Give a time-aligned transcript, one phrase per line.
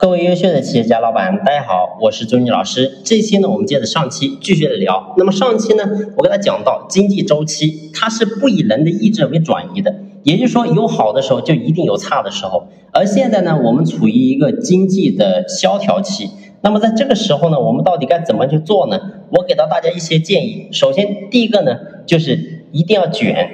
[0.00, 2.90] 各位优秀的企业家老板，大家好，我是周军老师。
[3.04, 5.14] 这期呢，我们接着上期继续的聊。
[5.18, 5.84] 那么上期呢，
[6.16, 12.68] 我跟他讲到经济周期，它是不以人的意志为转移的，也就是说，有好的时候就一定有差的时候。
[12.94, 16.30] 而现在呢，我们处于一个经济的萧条期。
[16.62, 18.98] 那么在这个时候呢，我们到底该怎么去做呢？
[19.28, 20.68] 我给到大家一些建议。
[20.72, 21.76] 首先，第一个呢，
[22.06, 23.50] 就是一定要卷。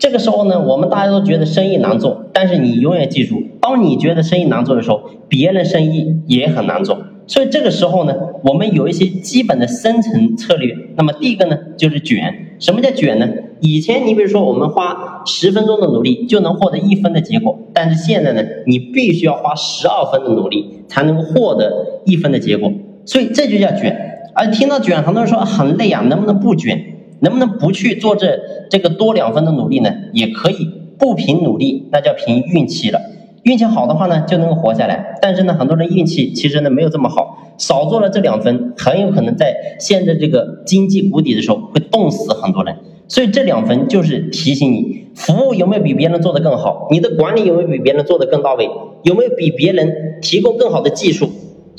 [0.00, 6.98] 这个时候呢，我们大家都觉得生意难做，但是你永远记住，当你觉得生意难做的时候，别人生意也很难做。
[7.26, 10.74] 所以这个时候呢，我们有一些基本的生存策略。
[10.96, 12.56] 那么第一个呢，就是卷。
[12.58, 13.28] 什么叫卷呢？
[13.60, 22.72] 以前你比如说我们花十分钟的努力就能获得一分的结果，但是现在呢，你必须要花十二分的努力才能获得一分的结果。
[23.04, 23.94] 所以这就叫卷。
[24.34, 26.82] 而听到卷，很多人说很累啊，能不能不卷？
[27.20, 28.38] 能不能不去做这
[28.68, 29.90] 这个多两分的努力呢？
[30.12, 33.00] 也可以不凭努力，那叫凭运气了。
[33.42, 35.18] 运气好的话呢，就能够活下来。
[35.22, 42.76] 但是呢，很多人运气其实呢没有这么好，少做了这两分，很有可能在现在这个经济谷底的时候会冻死很多人。
[43.08, 46.88] 所以这两分就是提醒你，服务有没有比别人做得更好？
[46.90, 48.70] 你的管理有没有比别人做得更到位？
[49.02, 51.30] 有没有比别人提供更好的技术？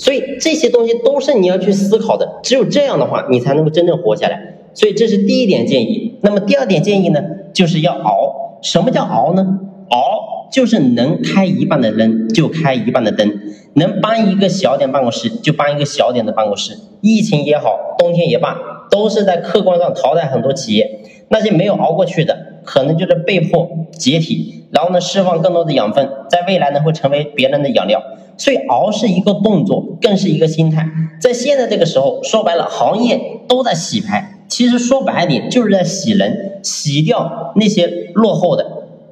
[0.01, 2.39] 所以这些东西都是你要去思考的。
[2.41, 4.55] 只有这样的话，你才能够真正活下来。
[4.73, 6.17] 所以这是第一点建议。
[6.21, 7.21] 那么第二点建议呢，
[7.53, 8.57] 就是要熬。
[8.63, 9.59] 什么叫熬呢？
[9.89, 13.41] 熬就是能开一半的灯就开一半的灯，
[13.75, 16.75] 能搬一个小点办公室就搬一个小点的办公室。
[17.01, 18.57] 疫情也好，冬天也罢，
[18.89, 21.01] 都是在客观上淘汰很多企业。
[21.29, 22.35] 那些没有熬过去的，
[22.65, 28.01] 可能就是被迫解体，然后呢释放更多的养分，在未来呢会成为别人的养料。
[28.41, 30.89] 所以熬是一个动作，更是一个心态。
[31.21, 34.39] 在现在这个时候，说白了，行业都在洗牌。
[34.47, 38.65] 其实说白点，就是在洗人，洗掉那些落后的，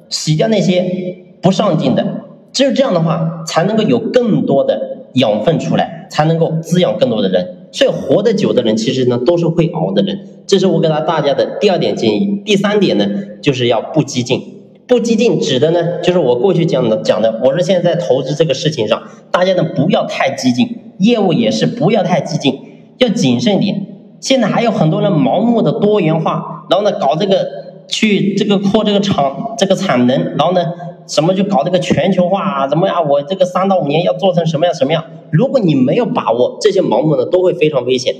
[0.08, 2.04] 洗掉那些不上进的。
[2.52, 7.68] 只有这样的话，才能够有更多的养分出来，才能够滋养更多的人。
[7.70, 10.26] 所以活得久的人，其实呢都是会熬的人。
[10.48, 12.42] 这是我给他大家的第二点建议。
[12.44, 13.08] 第三点呢，
[13.40, 14.42] 就是要不激进。
[14.90, 17.40] 不激进指的呢，就是我过去讲的讲的。
[17.44, 20.66] 我说现在在投资这个事情上，大家呢不要太激进，
[20.98, 22.58] 业务也是不要太激进，
[22.98, 23.86] 要谨慎点。
[24.20, 27.46] 现在还有很多人盲目的多元化，然后呢搞这个
[27.86, 30.60] 去这个扩这个厂这个产能，然后呢
[31.06, 33.08] 什么就搞这个全球化啊，怎么样？
[33.08, 35.04] 我这个三到五年要做成什么样什么样？
[35.30, 38.12] 如果你没有把握，这些盲目的都会非常危险。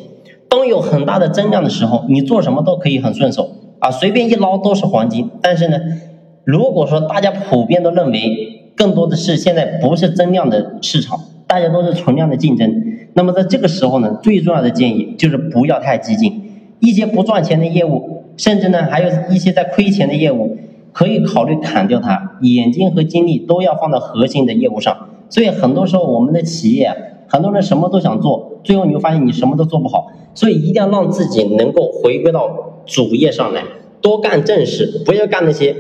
[0.48, 3.50] 当有很大的增量的时候，你做什么都可以很顺手
[3.80, 5.28] 啊，随便一捞都是黄金。
[5.42, 5.76] 但是呢，
[6.44, 12.82] 如果说大家普遍都认为更多的是现在不是增量的市场，大家都是存量的竞争。
[13.12, 16.42] 那么在这个时候呢，最重要的建议就是不要太激进，
[16.78, 20.56] 一些不赚钱的业务，甚至呢还有一些在亏钱的业务，
[20.92, 25.08] 可以考虑砍掉它，眼睛和精力都要放到核心的业务上。
[25.28, 26.94] 所以很多时候我们的企业，
[27.28, 30.12] 很多人什么都想做，最后你会发现你什么都做不好。
[30.32, 32.48] 所以一定要让自己能够回归到
[32.86, 33.64] 主业上来，
[34.00, 35.74] 多干正事，不要干那些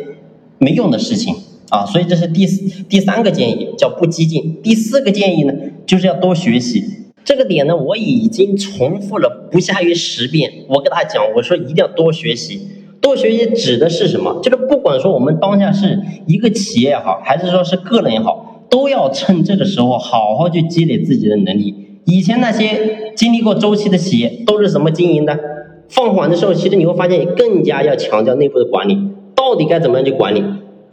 [0.60, 1.34] 没用的事情
[1.70, 1.84] 啊。
[1.84, 2.46] 所以这是第
[2.88, 4.60] 第三个建议，叫不激进。
[4.62, 5.52] 第四个建议呢，
[5.84, 6.84] 就是要多学习。
[7.24, 10.50] 这个点呢，我已经重复了不下于十遍。
[10.68, 12.60] 我跟大家讲，我说一定要多学习。
[13.00, 14.40] 多学习指的是什么？
[14.42, 21.74] 就是不管说我们当下是一个企业也好，还是说是个人也好，都要趁这个时候好好去积累自己的能力。
[22.06, 25.38] 以前那些经历过周期的企业都是怎么经营的？
[25.88, 28.98] 放缓的时候，其实你会发现更加要强调内部的管理，
[29.50, 30.44] 到底该怎么样去管理？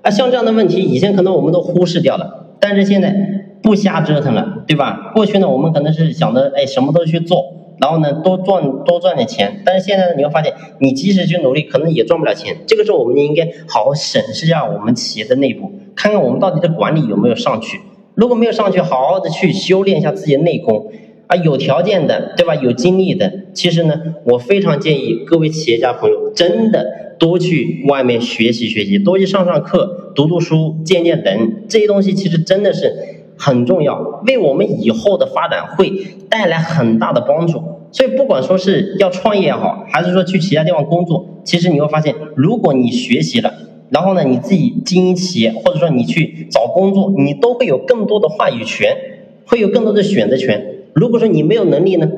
[0.02, 3.16] 啊，像这样的问题，以前可能我们都忽视掉了，但是现在。
[3.60, 5.12] 不瞎折腾了，对吧？
[5.14, 7.44] 过去呢，我们可能是想着，哎，什么都去做，
[7.82, 9.62] 然后呢，多赚多赚点钱。
[9.66, 12.56] 但是现在呢，你会发现，你即使去努力，可能也赚不了钱。
[12.66, 17.82] 这个时候，我们应该好好审视一下我们企业的内部，看看我们到底的管理有没有上去。
[18.14, 20.90] 如果没有上去，好好的去修炼一下自己的内功。
[21.28, 22.56] 啊，有条件的，对吧？
[22.56, 33.16] 有精力的，其实呢，我非常建议各位企业家朋友，真的多去外面学习学习，多去上上课，读读书，见见人，这些东西其实真的是。
[33.40, 35.94] 很重要，为我们以后的发展会
[36.28, 37.62] 带来很大的帮助。
[37.92, 43.54] 所以，不管说是要创业也好，还是说去其他地方工作，其实你会发现，如果你学习了，
[43.92, 48.98] 然后呢，你自己经营企业，或者说你去找工作，你都会有更多的话语权，
[49.46, 50.77] 会有更多的选择权。
[51.00, 52.10] 如果说你没有能力呢，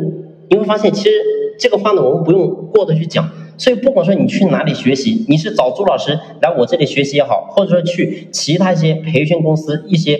[0.50, 1.12] 你会发现，其实
[1.60, 3.30] 这个话呢，我们不用过多去讲。
[3.58, 10.20] 所以，不管说你去哪里学习，你是找朱老师来我这里学习也好，或者说去其他一些培训公司一些。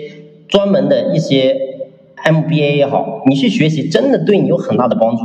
[0.50, 1.56] 专门的一些
[2.24, 5.22] MBA 也好，你去学习真的对你有很大的帮助。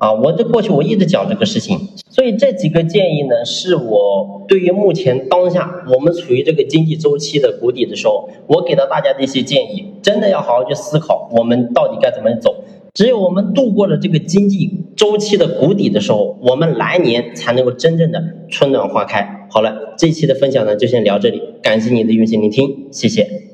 [0.00, 12.64] 啊，我这过去我一直讲这个事情，所以这几个建议呢，是我对于目前当下我们处于这个经济周期的谷底的时候，我给到大家的一些建议，真的要好好去思考，我们到底该怎么走。
[12.94, 19.46] 只有我们度过了这个经济周期的谷底的时候，我们来年才能够真正的春暖花开。
[19.50, 23.49] 好了，这期的分享呢，就先聊这里，感谢你的用心聆听，谢谢。